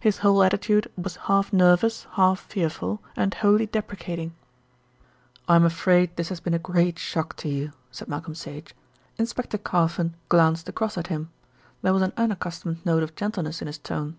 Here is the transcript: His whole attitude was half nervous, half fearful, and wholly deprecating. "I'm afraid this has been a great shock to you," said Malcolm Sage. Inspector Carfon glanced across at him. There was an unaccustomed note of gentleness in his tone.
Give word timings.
His 0.00 0.20
whole 0.24 0.42
attitude 0.42 0.90
was 0.96 1.16
half 1.16 1.52
nervous, 1.52 2.06
half 2.12 2.40
fearful, 2.40 3.02
and 3.14 3.34
wholly 3.34 3.66
deprecating. 3.66 4.34
"I'm 5.48 5.66
afraid 5.66 6.16
this 6.16 6.30
has 6.30 6.40
been 6.40 6.54
a 6.54 6.58
great 6.58 6.98
shock 6.98 7.36
to 7.44 7.50
you," 7.50 7.72
said 7.90 8.08
Malcolm 8.08 8.34
Sage. 8.34 8.74
Inspector 9.18 9.58
Carfon 9.58 10.14
glanced 10.30 10.66
across 10.70 10.96
at 10.96 11.08
him. 11.08 11.28
There 11.82 11.92
was 11.92 12.00
an 12.00 12.14
unaccustomed 12.16 12.86
note 12.86 13.02
of 13.02 13.16
gentleness 13.16 13.60
in 13.60 13.66
his 13.66 13.76
tone. 13.76 14.16